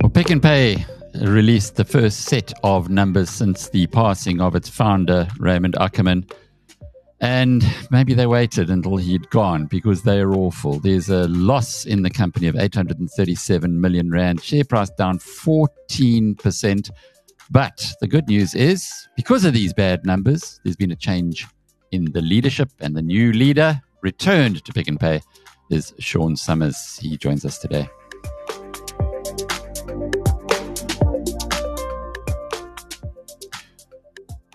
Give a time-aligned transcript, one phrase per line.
[0.00, 0.84] Well, Pick n Pay
[1.20, 6.26] released the first set of numbers since the passing of its founder, Raymond Ackerman.
[7.20, 10.78] And maybe they waited until he'd gone because they are awful.
[10.80, 16.90] There's a loss in the company of 837 million Rand, share price down 14%.
[17.50, 21.46] But the good news is, because of these bad numbers, there's been a change
[21.92, 25.20] in the leadership, and the new leader returned to Pick n Pay
[25.70, 26.98] is Sean Summers.
[27.00, 27.88] He joins us today.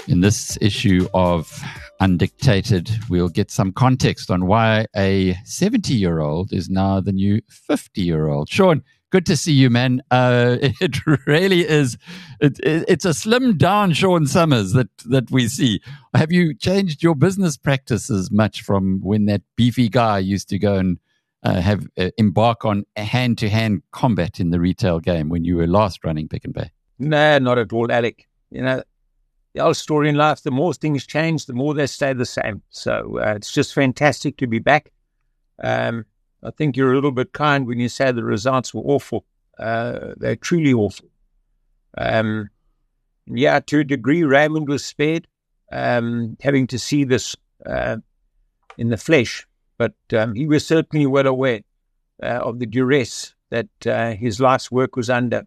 [0.07, 1.63] In this issue of
[2.01, 7.41] Undictated, we'll get some context on why a 70 year old is now the new
[7.49, 8.49] 50 year old.
[8.49, 10.01] Sean, good to see you, man.
[10.09, 11.97] Uh, it really is.
[12.39, 15.81] It, it, it's a slim down Sean Summers that that we see.
[16.15, 20.75] Have you changed your business practices much from when that beefy guy used to go
[20.75, 20.97] and
[21.43, 25.57] uh, have uh, embark on hand to hand combat in the retail game when you
[25.57, 26.71] were last running Pick n Pay?
[26.97, 28.27] No, not at all, Alec.
[28.49, 28.83] You know,
[29.53, 32.61] the old story in life: the more things change, the more they stay the same.
[32.69, 34.91] So uh, it's just fantastic to be back.
[35.63, 36.05] Um,
[36.43, 39.25] I think you're a little bit kind when you say the results were awful.
[39.59, 41.07] Uh, they're truly awful.
[41.97, 42.49] Um,
[43.27, 45.27] yeah, to a degree, Raymond was spared
[45.71, 47.97] um, having to see this uh,
[48.77, 49.47] in the flesh,
[49.77, 51.61] but um, he was certainly well aware
[52.21, 55.43] uh, of the duress that uh, his life's work was under,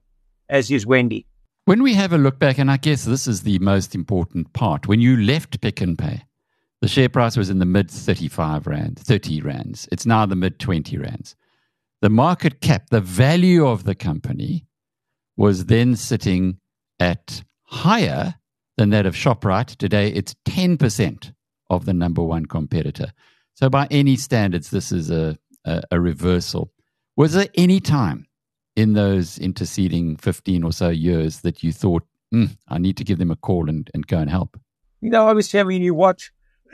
[0.49, 1.27] as is Wendy.
[1.67, 4.87] When we have a look back, and I guess this is the most important part,
[4.87, 6.23] when you left Pick n Pay,
[6.85, 9.89] the share price was in the mid 35 rand, 30 rands.
[9.91, 11.35] It's now the mid 20 rands.
[12.03, 14.67] The market cap, the value of the company,
[15.35, 16.59] was then sitting
[17.01, 18.35] at higher
[18.77, 19.77] than that of ShopRite.
[19.77, 21.33] Today, it's 10%
[21.71, 23.15] of the number one competitor.
[23.55, 26.71] So, by any standards, this is a, a, a reversal.
[27.17, 28.27] Was there any time
[28.77, 32.03] in those interceding 15 or so years that you thought,
[32.35, 34.61] mm, I need to give them a call and, and go and help?
[35.01, 36.31] You know, obviously, I mean, you watch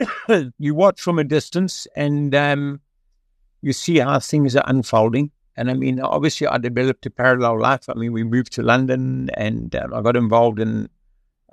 [0.57, 2.81] you watch from a distance and um,
[3.61, 5.31] you see how things are unfolding.
[5.57, 7.89] And I mean, obviously, I developed a parallel life.
[7.89, 10.89] I mean, we moved to London and um, I got involved in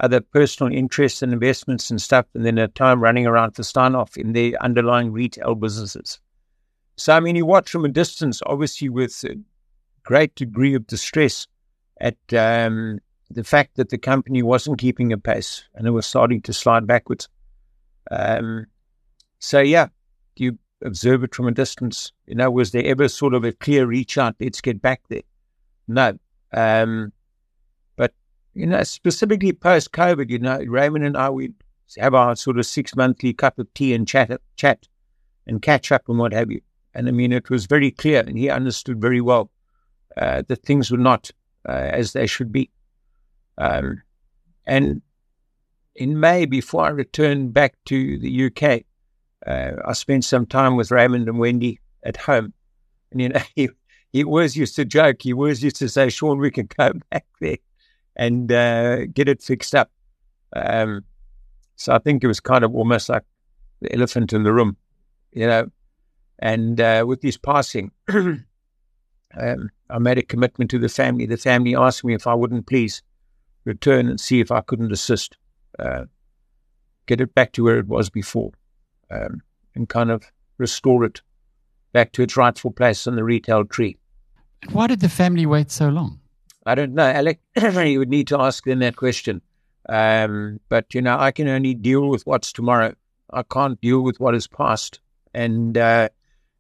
[0.01, 2.27] other personal interests and investments and stuff.
[2.35, 6.21] And then a time running around for Steinhoff in the underlying retail businesses.
[6.97, 9.37] So, I mean, you watch from a distance, obviously, with a
[10.05, 11.47] great degree of distress
[12.01, 16.41] at um, the fact that the company wasn't keeping a pace and it was starting
[16.43, 17.29] to slide backwards.
[18.11, 18.67] Um,
[19.39, 19.89] so yeah,
[20.37, 22.13] you observe it from a distance.
[22.27, 24.37] You know, was there ever sort of a clear reach out?
[24.41, 25.23] Let's get back there.
[25.87, 26.19] No.
[26.53, 27.13] Um,
[27.97, 28.13] but
[28.55, 31.53] you know, specifically post COVID, you know, Raymond and I we
[31.97, 34.87] have our sort of six monthly cup of tea and chat, chat,
[35.47, 36.61] and catch up and what have you.
[36.95, 39.51] And I mean, it was very clear, and he understood very well
[40.17, 41.31] uh, that things were not
[41.69, 42.71] uh, as they should be.
[43.57, 44.03] Um,
[44.67, 45.03] and
[45.99, 48.85] in May, before I returned back to the UK,
[49.47, 52.53] uh, I spent some time with Raymond and Wendy at home.
[53.11, 53.69] And, you know, he,
[54.13, 57.27] he always used to joke, he always used to say, Sean, we can go back
[57.41, 57.59] there
[58.15, 59.91] and uh, get it fixed up.
[60.55, 61.05] Um,
[61.75, 63.25] so I think it was kind of almost like
[63.81, 64.77] the elephant in the room,
[65.33, 65.69] you know.
[66.39, 68.45] And uh, with his passing, um,
[69.91, 71.27] I made a commitment to the family.
[71.27, 73.03] The family asked me if I wouldn't please
[73.65, 75.37] return and see if I couldn't assist
[75.79, 76.05] uh,
[77.07, 78.53] get it back to where it was before
[79.11, 79.43] um,
[79.75, 80.25] and kind of
[80.59, 81.23] restore it
[81.93, 83.97] back to its rightful place in the retail tree.
[84.73, 86.21] Why did the family wait so long?
[86.67, 87.41] I don't know, Alec.
[87.57, 89.41] you would need to ask them that question.
[89.89, 92.95] Um, but, you know, I can only deal with what's tomorrow.
[93.33, 95.01] I can't deal with what is past.
[95.33, 96.11] And, uh,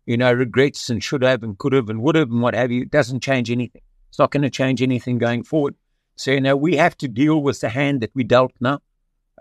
[0.07, 2.71] you know, regrets and should have and could have and would have and what have
[2.71, 3.83] you doesn't change anything.
[4.09, 5.75] It's not going to change anything going forward.
[6.17, 8.81] So, you know, we have to deal with the hand that we dealt now.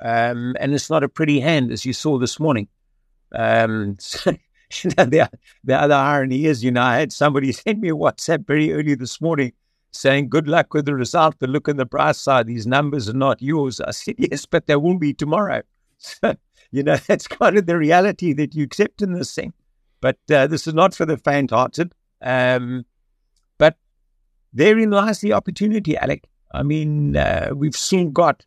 [0.02, 2.68] Um, and it's not a pretty hand, as you saw this morning.
[3.34, 4.32] Um, so,
[4.84, 5.30] you know, the,
[5.64, 8.96] the other irony is, you know, I had somebody send me a WhatsApp very early
[8.96, 9.54] this morning
[9.92, 13.14] saying, Good luck with the result, but look on the price side, these numbers are
[13.14, 13.82] not yours.
[13.82, 15.62] I said, Yes, but they will be tomorrow.
[16.00, 16.36] So,
[16.72, 19.54] you know, that's kind of the reality that you accept in this thing.
[20.00, 21.94] But uh, this is not for the faint hearted.
[22.22, 22.86] Um,
[23.58, 23.78] but
[24.54, 26.26] therein lies the opportunity, Alec.
[26.54, 28.46] I mean, uh, we've still got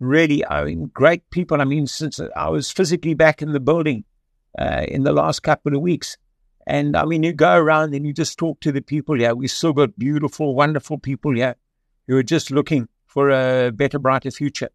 [0.00, 1.60] really, I mean, great people.
[1.60, 4.04] I mean, since I was physically back in the building
[4.58, 6.16] uh, in the last couple of weeks.
[6.66, 9.34] And I mean, you go around and you just talk to the people here.
[9.34, 11.54] We still got beautiful, wonderful people here
[12.08, 14.70] who are just looking for a better, brighter future.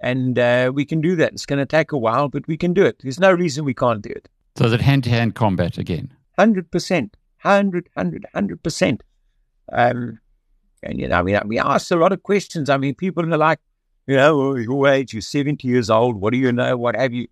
[0.00, 1.32] And uh, we can do that.
[1.32, 2.96] It's going to take a while, but we can do it.
[3.02, 4.28] There's no reason we can't do it.
[4.56, 6.12] So is it hand to hand combat again?
[6.38, 7.10] 100%.
[7.42, 9.00] 100, 100, 100%.
[9.72, 10.18] Um,
[10.82, 12.68] and, you know, I mean, we asked a lot of questions.
[12.70, 13.60] I mean, people are like,
[14.08, 16.16] you know, your age, you're 70 years old.
[16.16, 16.78] What do you know?
[16.78, 17.28] What have you?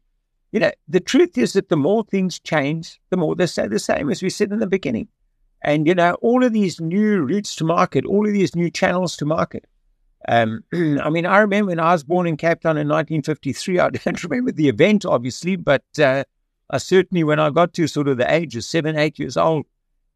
[0.52, 3.78] You know, the truth is that the more things change, the more they stay the
[3.78, 5.08] same, as we said in the beginning.
[5.62, 9.16] And, you know, all of these new routes to market, all of these new channels
[9.16, 9.64] to market.
[10.28, 13.88] Um, I mean, I remember when I was born in Cape Town in 1953, I
[13.88, 16.24] don't remember the event, obviously, but uh,
[16.68, 19.64] I certainly, when I got to sort of the age of seven, eight years old,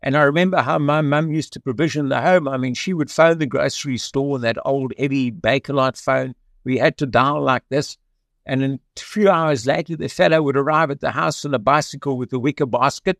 [0.02, 2.48] and I remember how my mum used to provision the home.
[2.48, 6.34] I mean, she would phone the grocery store that old heavy Bakelite phone.
[6.64, 7.96] We had to dial like this.
[8.46, 12.16] And a few hours later, the fellow would arrive at the house on a bicycle
[12.16, 13.18] with a wicker basket.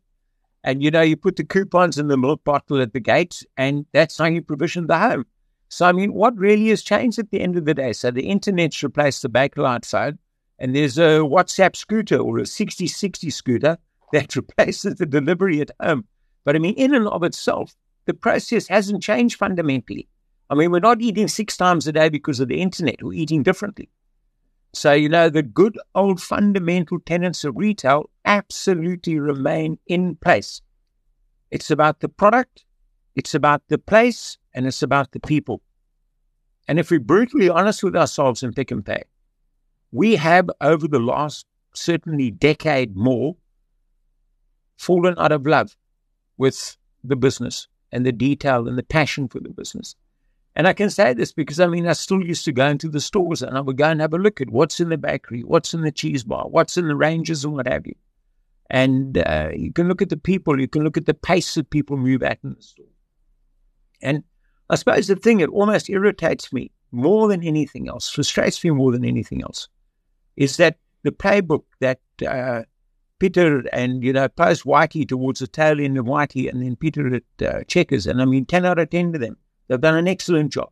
[0.65, 3.87] And, you know, you put the coupons in the milk bottle at the gate, and
[3.93, 5.27] that's how you provision the home.
[5.69, 7.93] So, I mean, what really has changed at the end of the day?
[7.93, 10.19] So, the internet's replaced the Bakelite phone,
[10.59, 13.79] and there's a WhatsApp scooter or a Sixty60 scooter
[14.13, 16.07] that replaces the delivery at home.
[16.45, 17.75] But I mean, in and of itself,
[18.07, 20.09] the process hasn't changed fundamentally.
[20.51, 23.03] I mean, we're not eating six times a day because of the internet.
[23.03, 23.89] We're eating differently.
[24.73, 30.61] So, you know, the good old fundamental tenets of retail absolutely remain in place.
[31.53, 32.65] It's about the product,
[33.15, 35.63] it's about the place, and it's about the people.
[36.69, 39.05] And if we're brutally honest with ourselves in Pick n Pay,
[39.93, 43.37] we have over the last certainly decade more
[44.77, 45.77] fallen out of love
[46.39, 49.97] with the business and the detail and the passion for the business.
[50.57, 53.01] And I can say this because I mean, I still used to go into the
[53.01, 55.75] stores and I would go and have a look at what's in the bakery, what's
[55.75, 57.95] in the cheese bar, what's in the ranges, and what have you.
[58.69, 61.71] And uh, you can look at the people, you can look at the pace that
[61.71, 62.87] people move at in the store.
[64.03, 64.25] And
[64.69, 68.93] I suppose the thing that almost irritates me more than anything else, frustrates me more
[68.93, 69.69] than anything else,
[70.37, 72.63] is that the playbook that uh,
[73.19, 77.15] Peter and, you know, post Whitey towards the tail end of Whitey and then Peter
[77.15, 78.07] at uh, Checkers.
[78.07, 79.37] And I mean, 10 out of 10 to them.
[79.71, 80.71] They've done an excellent job.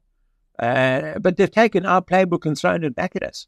[0.58, 3.46] Uh, but they've taken our playbook and thrown it back at us.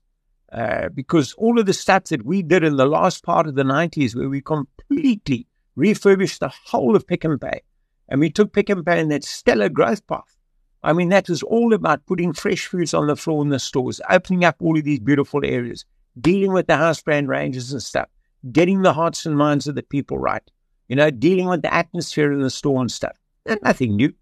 [0.52, 3.64] Uh, because all of the stuff that we did in the last part of the
[3.64, 7.60] 90s, where we completely refurbished the whole of Pick n Pay,
[8.08, 10.36] and we took Pick n Pay in that stellar growth path.
[10.82, 14.00] I mean, that was all about putting fresh foods on the floor in the stores,
[14.08, 15.84] opening up all of these beautiful areas,
[16.18, 18.08] dealing with the house brand ranges and stuff
[18.52, 20.42] getting the hearts and minds of the people right,
[20.88, 23.16] you know, dealing with the atmosphere in the store and stuff.
[23.44, 24.12] That's nothing new.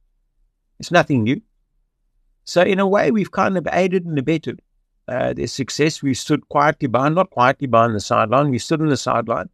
[0.79, 1.41] It's nothing new.
[2.45, 4.61] So, in a way, we've kind of aided and abetted
[5.07, 6.03] uh, their success.
[6.03, 9.49] We stood quietly by, not quietly by on the sideline, we stood on the sideline.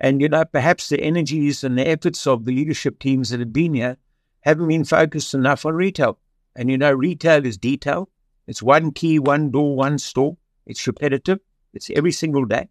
[0.00, 3.52] And, you know, perhaps the energies and the efforts of the leadership teams that have
[3.52, 3.96] been here
[4.42, 6.18] haven't been focused enough on retail.
[6.54, 8.08] And, you know, retail is detail.
[8.46, 10.36] It's one key, one door, one store.
[10.66, 11.40] It's repetitive.
[11.74, 12.68] It's every single day.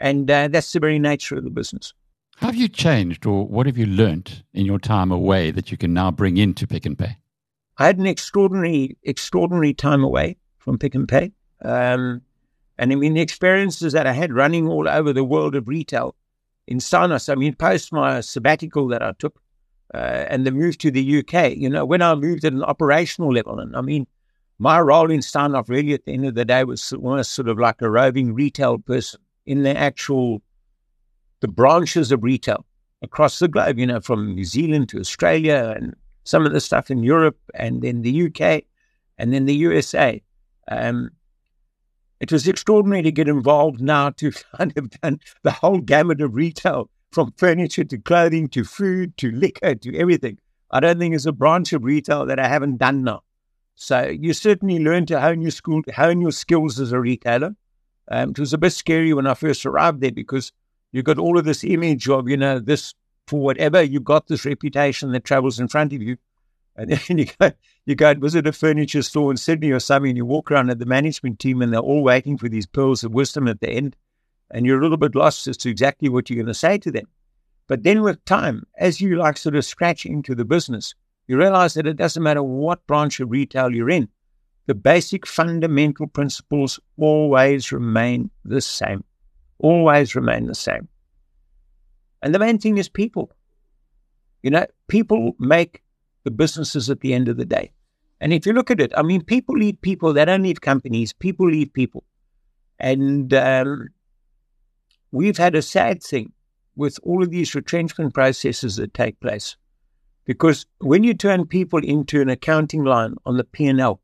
[0.00, 1.92] And uh, that's the very nature of the business.
[2.38, 5.94] Have you changed, or what have you learnt in your time away that you can
[5.94, 7.16] now bring into Pick n Pay?
[7.78, 11.32] I had an extraordinary, extraordinary time away from Pick n Pay.
[11.64, 12.22] Um,
[12.78, 16.14] and I mean, the experiences that I had running all over the world of retail
[16.66, 19.40] in Steinhoff, I mean, post my sabbatical that I took
[19.92, 23.32] uh, and the move to the UK, you know, when I moved at an operational
[23.32, 24.06] level, and I mean,
[24.58, 27.58] my role in Steinhoff really at the end of the day was, was sort of
[27.58, 30.42] like a roving retail person in the actual
[31.40, 32.64] the branches of retail
[33.02, 35.94] across the globe, you know, from New Zealand to Australia and
[36.24, 38.64] some of the stuff in Europe and then the UK
[39.18, 40.22] and then the USA.
[40.68, 41.10] Um,
[42.20, 46.34] it was extraordinary to get involved now to kind of done the whole gamut of
[46.34, 50.38] retail from furniture to clothing to food to liquor to everything.
[50.70, 53.22] I don't think there's a branch of retail that I haven't done now.
[53.76, 57.54] So you certainly learn to hone your school, hone your skills as a retailer.
[58.10, 60.52] Um, it was a bit scary when I first arrived there because
[60.92, 62.94] you got all of this image of, you know, this
[63.26, 66.16] for whatever, you've got this reputation that travels in front of you.
[66.76, 67.52] And then you go,
[67.86, 70.70] you go and visit a furniture store in Sydney or something, and you walk around
[70.70, 73.70] at the management team, and they're all waiting for these pearls of wisdom at the
[73.70, 73.96] end.
[74.50, 76.90] And you're a little bit lost as to exactly what you're going to say to
[76.90, 77.06] them.
[77.66, 80.94] But then with time, as you like sort of scratch into the business,
[81.26, 84.08] you realize that it doesn't matter what branch of retail you're in
[84.66, 89.04] the basic fundamental principles always remain the same.
[89.58, 90.88] Always remain the same.
[92.24, 93.30] And the main thing is people.
[94.42, 95.82] You know, people make
[96.24, 97.70] the businesses at the end of the day.
[98.18, 100.14] And if you look at it, I mean, people leave people.
[100.14, 101.12] They don't leave companies.
[101.12, 102.02] People leave people.
[102.78, 103.88] And um,
[105.12, 106.32] we've had a sad thing
[106.76, 109.56] with all of these retrenchment processes that take place.
[110.24, 114.00] Because when you turn people into an accounting line on the P&L,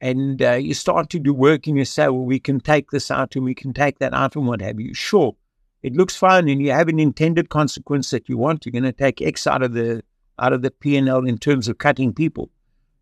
[0.00, 3.10] and uh, you start to do work and you say, well, we can take this
[3.10, 4.94] out and we can take that out and what have you.
[4.94, 5.36] Sure,
[5.82, 8.64] it looks fine and you have an intended consequence that you want.
[8.64, 10.02] You're going to take X out of the
[10.38, 12.48] out of the P&L in terms of cutting people.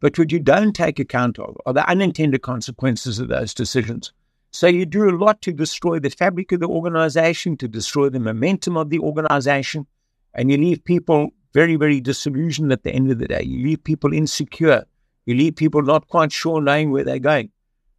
[0.00, 4.12] But what you don't take account of are the unintended consequences of those decisions.
[4.50, 8.18] So you do a lot to destroy the fabric of the organization, to destroy the
[8.18, 9.86] momentum of the organization,
[10.34, 13.42] and you leave people very, very disillusioned at the end of the day.
[13.42, 14.84] You leave people insecure.
[15.26, 17.50] You leave people not quite sure knowing where they're going.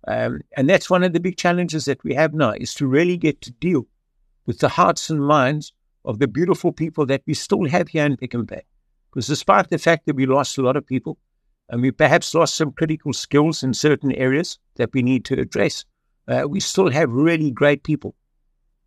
[0.07, 3.17] Um, and that's one of the big challenges that we have now is to really
[3.17, 3.85] get to deal
[4.49, 5.73] with the hearts and minds
[6.05, 8.63] of the beautiful people that we still have here in Pick n Pay.
[9.11, 11.19] Because despite the fact that we lost a lot of people,
[11.69, 15.85] and we perhaps lost some critical skills in certain areas that we need to address,
[16.27, 18.15] uh, we still have really great people.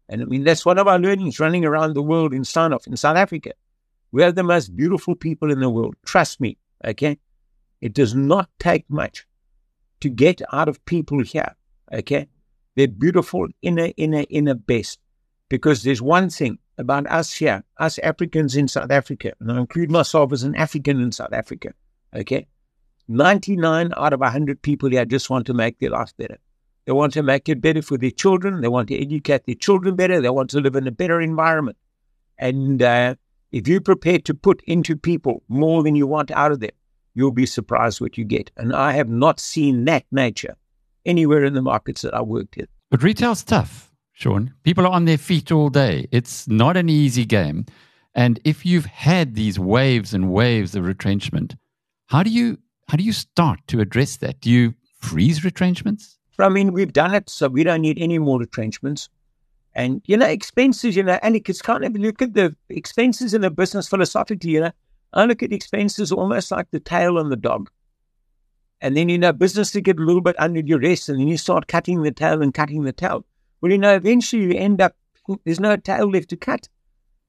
[0.09, 3.17] And I mean, that's one of our learnings running around the world in in South
[3.17, 3.53] Africa.
[4.11, 5.95] We have the most beautiful people in the world.
[6.05, 7.19] Trust me, okay?
[7.81, 9.29] It does not take much
[10.01, 11.55] to get out of people here,
[11.93, 12.27] okay?
[12.75, 14.99] They're beautiful in a, in a, in a best.
[15.53, 19.91] Because there's one thing about us here, us Africans in South Africa, and I include
[19.91, 21.75] myself as an African in South Africa,
[22.17, 22.47] okay?
[23.07, 26.39] 99 out of 100 people here just want to make their life better.
[26.87, 28.63] They want to make it better for their children.
[28.63, 30.23] They want to educate their children better.
[30.23, 31.77] They want to live in a better environment.
[32.39, 33.17] And uh,
[33.51, 36.71] if you're prepared to put into people more than you want out of them,
[37.13, 38.51] you'll be surprised what you get.
[38.57, 40.57] And I have not seen that nature
[41.05, 42.69] anywhere in the markets that I worked in.
[42.91, 43.92] But retail's tough,
[44.23, 44.55] Sean.
[44.63, 46.07] People are on their feet all day.
[46.13, 47.67] It's not an easy game.
[48.15, 51.57] And if you've had these waves and waves of retrenchment,
[52.07, 54.41] how do you how do you start to address that?
[54.41, 56.19] Do you freeze retrenchments?
[56.39, 59.09] I mean, we've done it, so we don't need any more retrenchments.
[59.75, 63.43] And, you know, expenses, you know, and it's kind of look at the expenses in
[63.43, 64.73] a business philosophically, you know.
[65.13, 67.71] I look at expenses almost like the tail on the dog.
[68.81, 71.39] And then, you know, business to get a little bit under duress, and then you
[71.39, 73.25] start cutting the tail and cutting the tail.
[73.63, 74.97] Well, you know, eventually you end up,
[75.45, 76.69] there's no tail left to cut.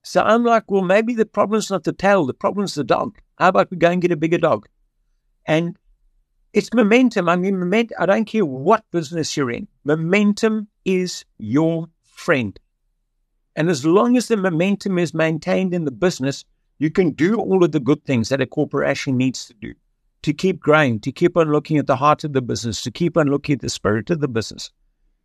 [0.02, 3.20] So I'm like, well, maybe the problem's not the tail, the problem's the dog.
[3.38, 4.68] How about we go and get a bigger dog?
[5.46, 5.78] And
[6.52, 7.30] it's momentum.
[7.30, 9.68] I mean, momentum, I don't care what business you're in.
[9.86, 12.60] Momentum is your friend.
[13.56, 16.44] And as long as the momentum is maintained in the business,
[16.80, 19.74] you can do all of the good things that a corporation needs to do
[20.24, 23.18] to keep growing, to keep on looking at the heart of the business, to keep
[23.18, 24.72] on looking at the spirit of the business.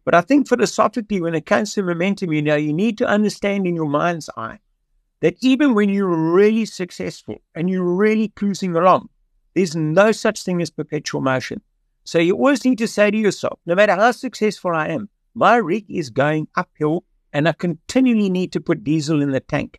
[0.09, 3.67] But I think philosophically, when it comes to momentum, you know, you need to understand
[3.67, 4.59] in your mind's eye
[5.21, 9.11] that even when you're really successful and you're really cruising along,
[9.55, 11.61] there's no such thing as perpetual motion.
[12.05, 15.57] So you always need to say to yourself, no matter how successful I am, my
[15.57, 19.79] rig is going uphill and I continually need to put diesel in the tank.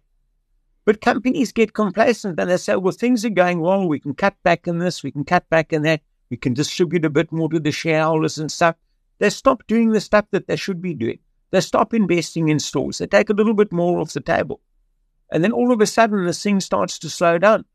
[0.86, 3.88] But companies get complacent and they say, well, things are going wrong.
[3.88, 7.04] We can cut back in this, we can cut back in that, we can distribute
[7.04, 8.76] a bit more to the shareholders and stuff.
[9.20, 11.20] They stop doing the stuff that they should be doing.
[11.52, 13.00] They stop investing in stores.
[13.00, 14.62] They take a little bit more off the table.
[15.32, 17.66] And then all of a sudden, this thing starts to slow down.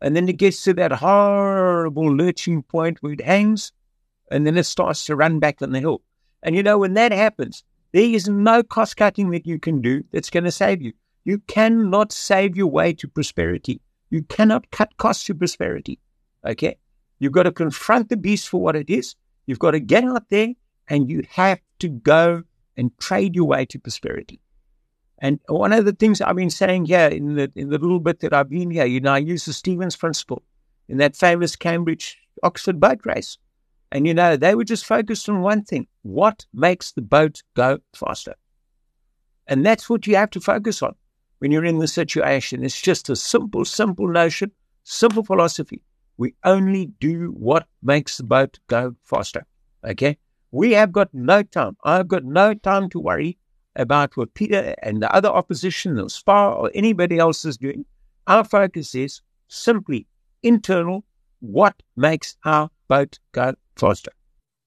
[0.00, 3.72] And then it gets to that horrible lurching point where it hangs,
[4.30, 6.02] and then it starts to run back on the hill.
[6.42, 10.04] And you know, when that happens, there is no cost cutting that you can do
[10.12, 10.92] that's going to save you.
[11.24, 13.80] You cannot save your way to prosperity.
[14.10, 15.98] You cannot cut costs to prosperity.
[16.44, 16.76] Okay?
[17.18, 19.14] You've got to confront the beast for what it is.
[19.46, 20.48] You've got to get out there
[20.88, 22.42] and you have to go
[22.76, 24.40] and trade your way to prosperity.
[25.18, 28.20] And one of the things I've been saying here in the in the little bit
[28.20, 30.42] that I've been here, you know, I use the Stevens principle
[30.88, 33.38] in that famous Cambridge Oxford boat race.
[33.92, 37.78] And you know, they were just focused on one thing what makes the boat go
[37.94, 38.34] faster?
[39.46, 40.94] And that's what you have to focus on
[41.38, 42.64] when you're in the situation.
[42.64, 44.50] It's just a simple, simple notion,
[44.82, 45.82] simple philosophy.
[46.16, 49.46] We only do what makes the boat go faster.
[49.84, 50.18] Okay?
[50.54, 51.76] We have got no time.
[51.82, 53.38] I've got no time to worry
[53.74, 57.84] about what Peter and the other opposition or SPAR or anybody else is doing.
[58.28, 60.06] Our focus is simply
[60.44, 61.04] internal.
[61.40, 64.12] What makes our boat go faster?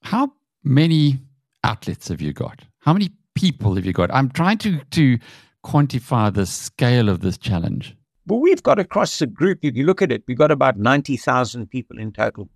[0.02, 1.22] How many
[1.64, 2.66] outlets have you got?
[2.80, 4.14] How many people have you got?
[4.14, 5.18] I'm trying to, to
[5.66, 7.96] quantify the scale of this challenge.
[8.26, 11.68] Well, we've got across the group, if you look at it, we've got about 90,000
[11.68, 12.50] people in total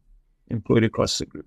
[0.50, 1.45] employed across the group.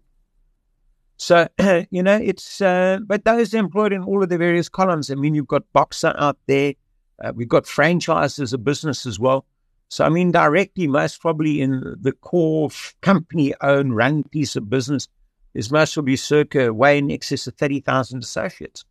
[1.17, 1.49] So,
[1.91, 5.11] you know, it's, uh, but those employed in all of the various columns.
[5.11, 6.75] I mean, you've got Boxer out there.
[7.23, 9.47] Uh, we've got franchise as a business as well.
[9.89, 15.07] So, I mean, directly, most probably in the core company owned run piece of business
[15.55, 18.85] is most probably circa way in excess of 30,000 associates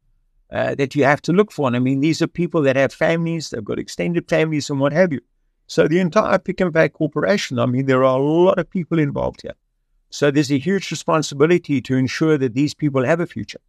[0.52, 1.68] uh, that you have to look for.
[1.68, 4.94] And I mean, these are people that have families, they've got extended families and what
[4.94, 5.20] have you.
[5.68, 9.00] So, the entire Pick n Pay Corporation, I mean, there are a lot of people
[9.00, 9.56] involved here.
[10.14, 13.60] So there's a huge responsibility to ensure that these people have a future,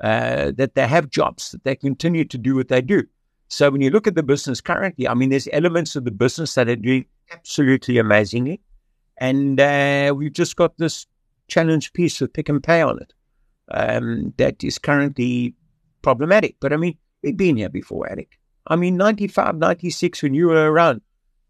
[0.00, 3.02] uh, that they have jobs, that they continue to do what they do.
[3.48, 6.54] So when you look at the business currently, I mean, there's elements of the business
[6.54, 8.60] that are doing absolutely amazingly.
[9.18, 11.08] And uh, we've just got this
[11.48, 13.12] challenge piece with Pick n Pay on it
[13.72, 15.56] um, that is currently
[16.02, 16.54] problematic.
[16.60, 18.38] But I mean, we've been here before, Alec.
[18.68, 21.00] I mean, 95, 96, when you were around,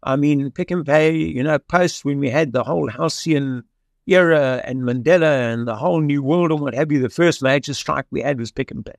[0.01, 3.65] I mean, Pick n Pay, you know, post when we had the whole Halcyon
[4.07, 7.73] era and Mandela and the whole new world and what have you, the first major
[7.73, 8.93] strike we had was Pick n Pay.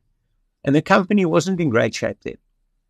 [0.65, 2.37] And the company wasn't in great shape then.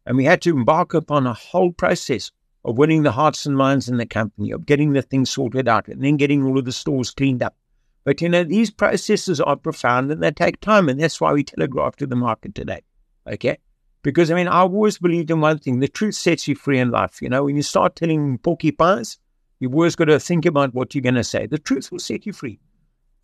[0.05, 2.31] And we had to embark upon a whole process
[2.65, 5.89] of winning the hearts and minds in the company, of getting the things sorted out,
[5.89, 7.57] and then getting all of the stores cleaned up.
[8.05, 11.45] But you know, these processes are profound and they take time, and that's why we
[11.45, 12.83] telegraph to the market today.
[13.27, 13.59] Okay?
[14.03, 16.91] Because I mean, I've always believed in one thing: the truth sets you free in
[16.91, 17.23] life.
[17.23, 19.19] You know, when you start telling porcupines,
[19.63, 21.47] You've always got to think about what you're going to say.
[21.47, 22.59] The truth will set you free.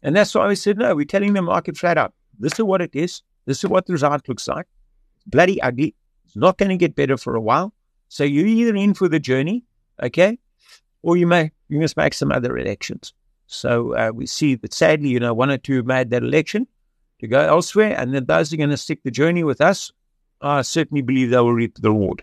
[0.05, 2.15] And that's why we said, no, we're telling the market flat out.
[2.39, 3.23] This is what it is.
[3.47, 4.67] This is what the result looks like.
[5.27, 5.97] bloody ugly.
[6.27, 7.75] It's not going to get better for a while.
[8.09, 9.65] So you're either in for the journey,
[10.01, 10.39] okay,
[11.03, 13.13] or you may you must make some other elections.
[13.47, 16.69] So uh, we see that sadly, you know, one or two made that election
[17.21, 19.91] to go elsewhere, and then those are going to stick the journey with us.
[20.41, 22.23] I certainly believe they will reap the reward.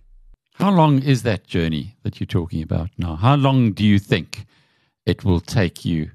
[0.56, 3.18] How long is that journey that you're talking about now?
[3.18, 4.46] How long do you think
[5.06, 6.12] it will take you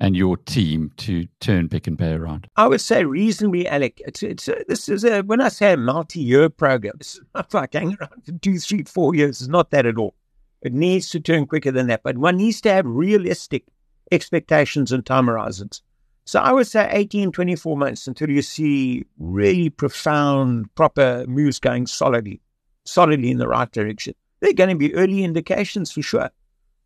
[0.00, 2.48] and your team to turn Pick n Pay around?
[2.56, 4.02] I would say reasonably, Alec.
[4.04, 7.74] It's, it's a, this is a, when I say a multi-year program, it's not like
[7.74, 9.40] hanging around for two, three, four years.
[9.40, 10.16] It's not that at all.
[10.60, 13.62] It needs to turn quicker than that, but one needs to have realistic
[14.10, 15.82] expectations and time horizons.
[16.26, 21.86] So I would say 18, 24 months until you see really profound, proper moves going
[21.86, 22.40] solidly
[22.84, 24.14] solidly in the right direction.
[24.40, 26.30] There are going to be early indications for sure.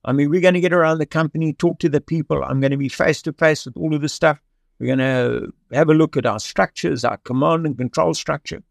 [0.05, 2.43] I mean, we're going to get around the company, talk to the people.
[2.43, 4.41] I'm going to be face to face with all of this stuff.
[4.79, 8.63] We're going to have a look at our structures, our command and control structure,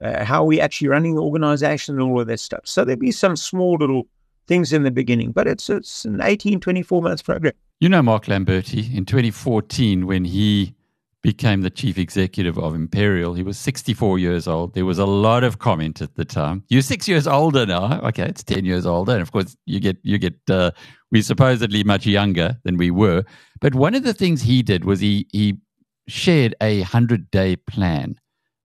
[0.00, 2.60] uh, how we actually running the organization and all of that stuff.
[2.64, 4.06] So there'll be some small little
[4.46, 7.52] things in the beginning, but it's, it's an 18, 24 months program.
[7.80, 10.75] You know, Mark Lamberti, in 2014, when he
[11.26, 13.34] became the chief executive of Imperial.
[13.34, 14.74] He was 64 years old.
[14.74, 16.62] There was a lot of comment at the time.
[16.68, 17.98] You're six years older now.
[18.04, 19.14] Okay, it's 10 years older.
[19.14, 20.70] And of course, you get, you get, uh,
[21.10, 23.24] we're supposedly much younger than we were.
[23.60, 25.58] But one of the things he did was he, he
[26.06, 28.14] shared a 100 day plan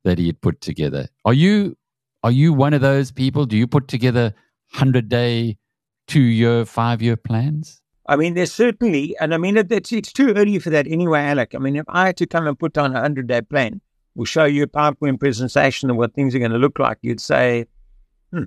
[0.03, 1.07] that he had put together.
[1.25, 1.75] Are you,
[2.21, 3.47] are you one of those people?
[3.47, 4.35] Do you put together
[4.73, 5.57] 100 day,
[6.07, 7.80] two year, five year plans?
[8.11, 11.55] I mean, there's certainly, and I mean, it's, it's too early for that anyway, Alec.
[11.55, 13.79] I mean, if I had to come and put on a 100 day plan,
[14.15, 17.21] we'll show you a PowerPoint presentation of what things are going to look like, you'd
[17.21, 17.67] say,
[18.33, 18.43] hmm,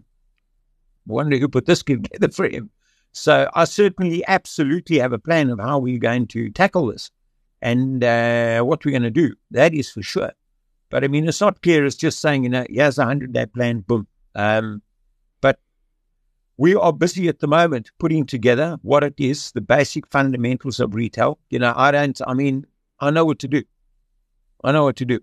[1.07, 2.69] wonder who put this together for him.
[3.13, 7.11] So I certainly absolutely have a plan of how we're going to tackle this
[7.63, 9.35] and uh, what we're going to do.
[9.51, 10.33] That is for sure.
[10.91, 11.87] But I mean, it's not clear.
[11.87, 14.07] It's just saying, you know, here's a 100 day plan, boom.
[14.35, 14.83] Um,
[16.57, 20.95] we are busy at the moment putting together what it is, the basic fundamentals of
[20.95, 21.39] retail.
[21.51, 22.67] You know, I don't, I mean,
[23.01, 23.63] I know what to do.
[24.63, 25.21] I know what to do.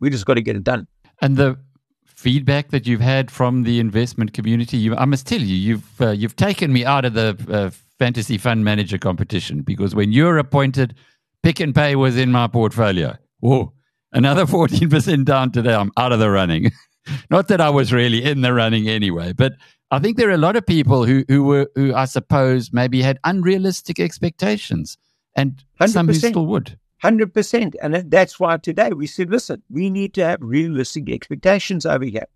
[0.00, 0.86] We just got to get it done.
[1.22, 1.58] And the
[2.04, 6.10] feedback that you've had from the investment community, you, I must tell you, you've uh,
[6.10, 10.94] you've taken me out of the uh, fantasy fund manager competition because when you're appointed,
[11.42, 13.16] Pick n Pay was in my portfolio.
[13.40, 13.72] Whoa,
[14.12, 15.74] another fourteen percent down today.
[15.74, 16.72] I'm out of the running.
[17.30, 19.54] Not that I was really in the running anyway, but
[19.90, 23.02] I think there are a lot of people who who were who I suppose maybe
[23.02, 24.98] had unrealistic expectations,
[25.34, 25.88] and 100%.
[25.88, 26.78] some who still would.
[27.00, 31.86] Hundred percent, and that's why today we said, listen, we need to have realistic expectations
[31.86, 32.26] over here.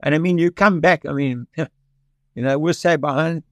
[0.00, 1.04] And I mean, you come back.
[1.04, 1.66] I mean, you
[2.36, 3.42] know, we'll say behind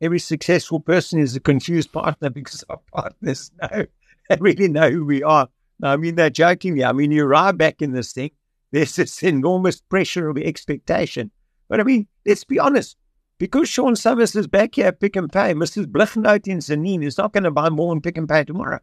[0.00, 3.86] every successful person is a confused partner because our partners know
[4.28, 5.48] they really know who we are.
[5.82, 6.82] I mean, they're joking.
[6.84, 8.30] I mean, you arrive back in this thing.
[8.72, 11.30] There's this enormous pressure of expectation
[11.68, 12.96] but I mean, let's be honest.
[13.38, 15.84] Because Sean Summers is back here at Pick n Pay, Mrs.
[15.86, 18.80] Blichnout in Zanin is not going to buy more in Pick n Pay tomorrow.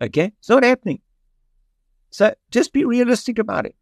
[0.00, 0.32] Okay?
[0.38, 1.00] It's not happening.
[2.10, 3.74] So just be realistic about it.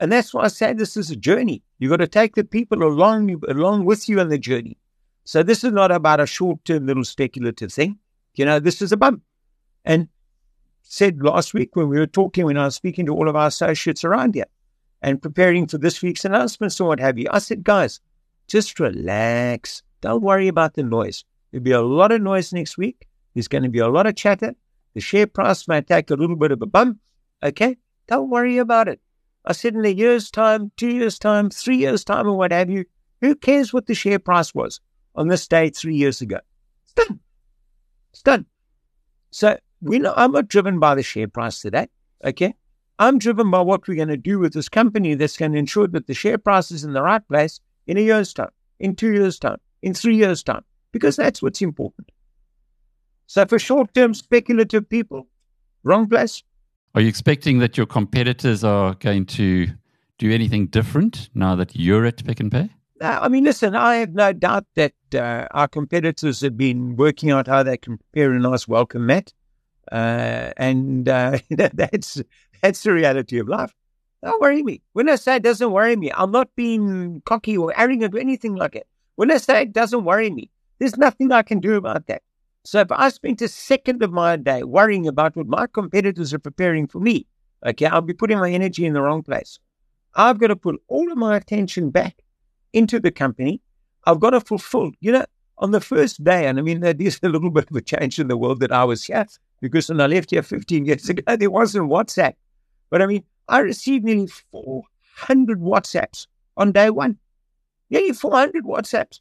[0.00, 1.62] And that's why I say this is a journey.
[1.78, 4.78] You've got to take the people along, along with you on the journey.
[5.24, 7.98] So this is not about a short term little speculative thing.
[8.34, 9.22] You know, this is a bump.
[9.84, 10.08] And
[10.82, 13.48] said last week when we were talking, when I was speaking to all of our
[13.48, 14.46] associates around here,
[15.02, 17.26] and preparing for this week's announcements or what have you.
[17.30, 18.00] I said, guys,
[18.48, 19.82] just relax.
[20.00, 21.24] Don't worry about the noise.
[21.50, 23.06] There'll be a lot of noise next week.
[23.34, 24.54] There's going to be a lot of chatter.
[24.94, 26.98] The share price may take a little bit of a bump.
[27.42, 27.76] Okay?
[28.08, 29.00] Don't worry about it.
[29.44, 32.70] I said in a year's time, two years' time, three years' time, or what have
[32.70, 32.84] you,
[33.20, 34.80] who cares what the share price was
[35.14, 36.38] on this day three years ago?
[36.84, 37.20] It's done.
[38.12, 38.46] It's done.
[39.30, 41.88] So I'm not driven by the share price today.
[42.24, 42.54] Okay.
[42.98, 45.88] I'm driven by what we're going to do with this company that's going to ensure
[45.88, 49.12] that the share price is in the right place in a year's time, in two
[49.12, 52.10] years' time, in three years' time, because that's what's important.
[53.26, 55.28] So for short term speculative people,
[55.84, 56.42] wrong place.
[56.94, 59.68] Are you expecting that your competitors are going to
[60.18, 62.70] do anything different now that you're at Pick n Pay?
[63.00, 67.48] I mean, listen, I have no doubt that uh, our competitors have been working out
[67.48, 69.32] how they can prepare a nice welcome mat.
[69.90, 72.22] Uh, and uh, that's
[72.62, 73.74] that's the reality of life.
[74.22, 74.80] Don't worry me.
[74.92, 78.54] When I say it doesn't worry me, I'm not being cocky or arrogant or anything
[78.54, 78.86] like it.
[79.16, 82.22] When I say it doesn't worry me, there's nothing I can do about that.
[82.64, 86.38] So if I spent a second of my day worrying about what my competitors are
[86.38, 87.26] preparing for me,
[87.66, 89.58] okay, I'll be putting my energy in the wrong place.
[90.14, 92.22] I've got to put all of my attention back
[92.72, 93.60] into the company.
[94.04, 95.24] I've got to fulfill, you know,
[95.58, 98.20] on the first day, and I mean, that is a little bit of a change
[98.20, 99.26] in the world that I was here
[99.60, 102.34] because when I left here 15 years ago, there wasn't WhatsApp.
[102.90, 106.26] But I mean, I received nearly 400 WhatsApps
[106.56, 107.18] on day one.
[107.90, 109.20] Nearly 400 WhatsApps.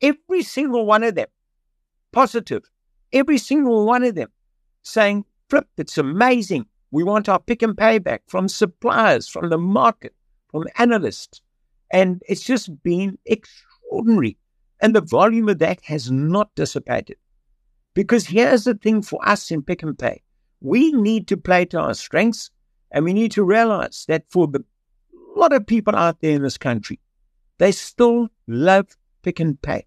[0.00, 1.28] Every single one of them
[2.12, 2.62] positive.
[3.12, 4.30] Every single one of them
[4.82, 6.66] saying, Flip, it's amazing.
[6.90, 10.14] We want our pick n pay back from suppliers, from the market,
[10.50, 11.42] from analysts.
[11.90, 14.38] And it's just been extraordinary.
[14.80, 17.16] And the volume of that has not dissipated.
[17.94, 20.22] Because here's the thing for us in Pick n Pay
[20.60, 22.50] we need to play to our strengths,
[22.90, 24.64] and we need to realize that for the
[25.34, 26.98] lot of people out there in this country,
[27.58, 29.86] they still love Pick n Pay,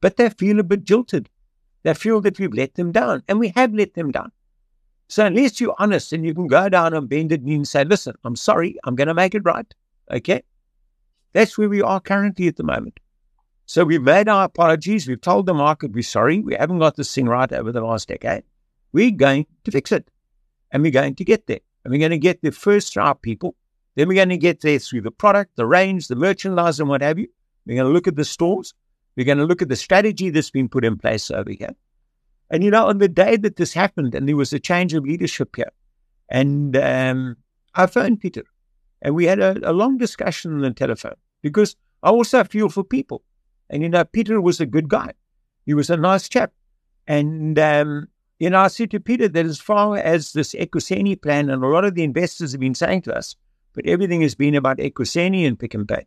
[0.00, 1.28] but they feel a bit jilted.
[1.82, 4.32] They feel that we've let them down, and we have let them down.
[5.10, 8.14] So unless you're honest and you can go down on bended knee and say, listen,
[8.22, 9.66] I'm sorry, I'm going to make it right.
[10.08, 10.42] Okay?
[11.32, 13.00] That's where we are currently at the moment.
[13.66, 15.08] So we've made our apologies.
[15.08, 16.38] We've told the market we're sorry.
[16.40, 18.44] We haven't got this thing right over the last decade.
[18.92, 20.08] We're going to fix it.
[20.70, 21.58] And we're going to get there.
[21.90, 23.56] And we're going to get there first through our people.
[23.96, 27.02] Then we're going to get there through the product, the range, the merchandise, and what
[27.02, 27.26] have you.
[27.66, 28.72] We're going to look at the stores.
[29.16, 31.74] We're going to look at the strategy that's been put in place over here.
[32.48, 35.02] And, you know, on the day that this happened and there was a change of
[35.02, 35.72] leadership here,
[36.28, 37.36] and um,
[37.74, 38.44] I phoned Peter
[39.02, 41.74] and we had a, a long discussion on the telephone because
[42.04, 43.24] I also feel for people.
[43.68, 45.14] And, you know, Peter was a good guy.
[45.66, 46.52] He was a nice chap.
[47.08, 48.06] And, um,
[48.40, 51.68] you know, I said to Peter that as far as this Ekuseni plan, and a
[51.68, 53.36] lot of the investors have been saying to us,
[53.74, 56.06] but everything has been about Ekuseni and Pick n Pay.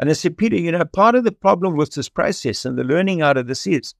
[0.00, 2.82] And I said, Peter, you know, part of the problem with this process and the
[2.82, 3.94] learning out of this is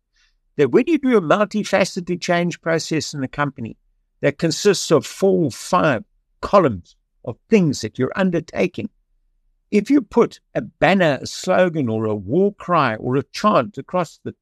[0.57, 3.77] that when you do a multifaceted change process in a company
[4.21, 6.03] that consists of four, five
[6.41, 8.91] columns of things that you're undertaking,
[9.71, 14.19] if you put a banner, a slogan, or a war cry or a chant across
[14.25, 14.35] the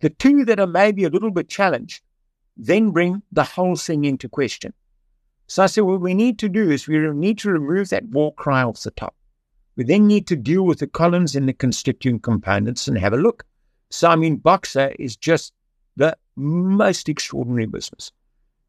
[0.00, 2.02] the two that are maybe a little bit challenged
[2.58, 4.74] then bring the whole thing into question.
[5.46, 8.34] So I said, what we need to do is we need to remove that war
[8.34, 9.14] cry off the top.
[9.76, 13.16] We then need to deal with the columns and the constituent components and have a
[13.16, 13.44] look.
[13.90, 15.54] So, I mean, Boxer is just
[15.96, 18.12] the most extraordinary business.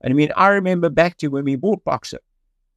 [0.02, 2.20] And I mean, I remember back to when we bought Boxer,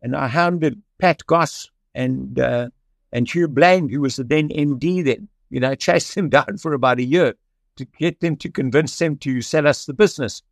[0.01, 2.71] and I hounded Pat Goss and uh,
[3.13, 6.73] and Hugh Blaine, who was the then MD then, you know, chased them down for
[6.73, 7.35] about a year
[7.87, 10.43] to get them to convince them to sell us the business.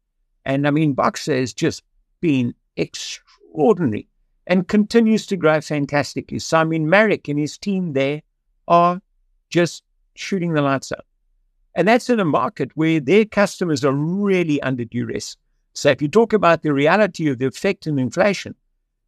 [0.45, 1.83] And I mean, Boxer has just
[2.21, 4.09] been extraordinary
[4.47, 6.39] and continues to grow fantastically.
[6.39, 8.23] So, I mean, Marek and his team there
[8.69, 9.01] are
[9.49, 9.83] just
[10.15, 11.05] shooting the lights out.
[11.75, 15.37] And that's in a market where their customers are really under duress.
[15.75, 18.55] So, if you talk about the reality of the effect of inflation,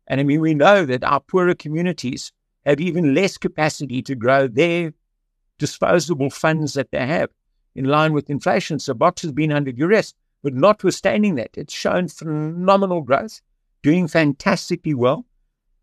[0.07, 2.33] and I mean, we know that our poorer communities
[2.65, 4.93] have even less capacity to grow their
[5.59, 7.31] disposable funds that they have
[7.75, 8.79] in line with inflation.
[8.79, 10.15] So, Box has been under duress.
[10.43, 13.41] But notwithstanding that, it's shown phenomenal growth,
[13.83, 15.25] doing fantastically well.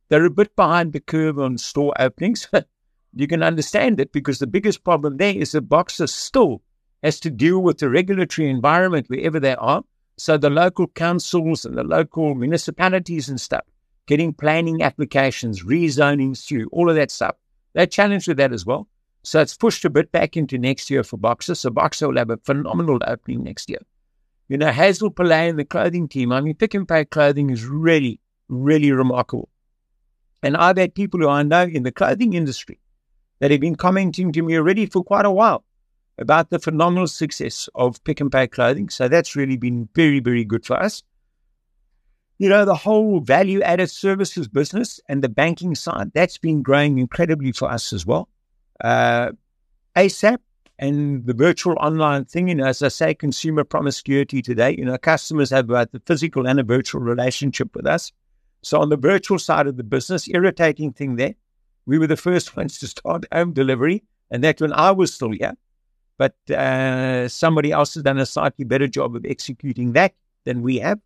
[0.10, 2.48] They're a bit behind the curve on store openings.
[3.16, 6.62] you can understand it because the biggest problem there is the Boxer still
[7.04, 9.84] has to deal with the regulatory environment wherever they are.
[10.18, 13.64] So the local councils and the local municipalities and stuff
[14.10, 17.36] getting planning applications, rezoning through, all of that stuff.
[17.74, 18.88] They're challenged with that as well.
[19.24, 21.56] So it's pushed a bit back into next year for Boxer.
[21.56, 23.82] So Boxer will have a phenomenal opening next year.
[24.48, 27.66] You know, Hazel Pillay and the clothing team, I mean, Pick n Pay clothing is
[27.66, 29.50] really, really remarkable.
[30.42, 32.80] And I've had people who I know in the clothing industry
[33.40, 35.64] that have been commenting to me already for quite a while
[36.18, 38.90] about the phenomenal success of pick n pay clothing.
[38.90, 41.04] So that's really been very, very good for us.
[42.38, 46.98] You know, the whole value added services business and the banking side, that's been growing
[46.98, 48.30] incredibly for us as well.
[48.84, 49.32] Uh,
[49.96, 50.38] ASAP,
[50.80, 54.98] and the virtual online thing, you know, as I say, consumer promiscuity today, you know,
[54.98, 58.14] customers have both the physical and a virtual relationship with us.
[58.62, 61.36] So on the virtual side of the business, irritating thing there,
[61.86, 65.32] we were the first ones to start home delivery, and that when I was still
[65.32, 65.54] here.
[66.18, 70.14] But uh, somebody else has done a slightly better job of executing that
[70.46, 71.00] than we have.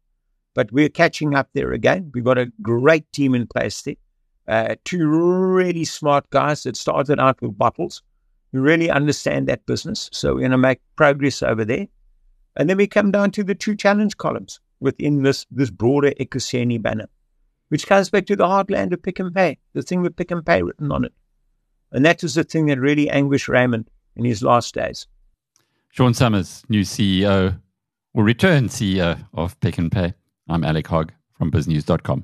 [0.56, 2.12] But we're catching up there again.
[2.14, 3.96] We've got a great team in place there.
[4.48, 8.02] Uh, two really smart guys that started out with bottles
[8.52, 10.10] who really understand that business.
[10.12, 11.88] So we're going to make progress over there.
[12.56, 16.82] And then we come down to the two challenge columns within this, this broader Ekuseni
[16.82, 17.08] banner
[17.74, 20.44] which comes back to the heartland of Pick n Pay, the thing with Pick n
[20.44, 21.12] Pay written on it.
[21.92, 25.08] And that was the thing that really anguished Raymond in his last days.
[25.90, 27.60] Sean Summers, new CEO,
[28.14, 30.14] or return CEO of Pick n Pay.
[30.48, 32.22] I'm Alec Hogg from biznews.com.